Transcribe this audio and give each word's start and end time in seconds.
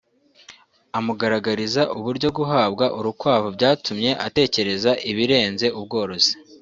amugaragariza 0.99 1.81
uburyo 1.97 2.29
guhabwa 2.37 2.85
urukwavu 2.97 3.47
byatumye 3.57 4.11
atekereza 4.27 4.91
ibirenze 5.11 5.65
ubworozi 5.79 6.33